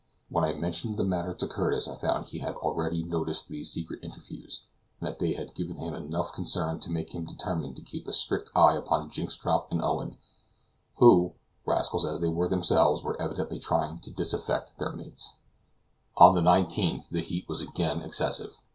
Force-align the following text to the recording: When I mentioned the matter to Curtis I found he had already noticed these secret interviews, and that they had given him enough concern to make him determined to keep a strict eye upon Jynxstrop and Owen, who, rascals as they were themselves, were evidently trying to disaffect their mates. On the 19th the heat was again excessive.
When 0.29 0.43
I 0.43 0.53
mentioned 0.53 0.97
the 0.97 1.03
matter 1.03 1.31
to 1.35 1.47
Curtis 1.47 1.87
I 1.87 1.95
found 1.95 2.25
he 2.29 2.39
had 2.39 2.55
already 2.55 3.03
noticed 3.03 3.47
these 3.49 3.69
secret 3.69 3.99
interviews, 4.01 4.63
and 4.99 5.07
that 5.07 5.19
they 5.19 5.33
had 5.33 5.53
given 5.53 5.75
him 5.75 5.93
enough 5.93 6.33
concern 6.33 6.79
to 6.79 6.89
make 6.89 7.13
him 7.13 7.23
determined 7.25 7.75
to 7.75 7.83
keep 7.83 8.07
a 8.07 8.13
strict 8.13 8.49
eye 8.55 8.75
upon 8.75 9.11
Jynxstrop 9.11 9.67
and 9.69 9.79
Owen, 9.79 10.17
who, 10.95 11.35
rascals 11.67 12.03
as 12.03 12.19
they 12.19 12.29
were 12.29 12.49
themselves, 12.49 13.03
were 13.03 13.21
evidently 13.21 13.59
trying 13.59 13.99
to 13.99 14.09
disaffect 14.09 14.79
their 14.79 14.91
mates. 14.91 15.33
On 16.17 16.33
the 16.33 16.41
19th 16.41 17.09
the 17.09 17.21
heat 17.21 17.47
was 17.47 17.61
again 17.61 18.01
excessive. 18.01 18.55